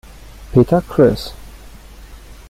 [0.51, 1.31] Peter Chris.